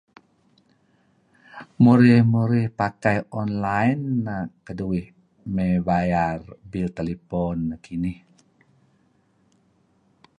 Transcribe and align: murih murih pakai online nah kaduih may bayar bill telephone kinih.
murih 1.83 2.21
murih 2.33 2.65
pakai 2.79 3.17
online 3.41 4.01
nah 4.25 4.43
kaduih 4.65 5.05
may 5.55 5.73
bayar 5.87 6.37
bill 6.69 6.89
telephone 6.97 7.61
kinih. 7.85 8.17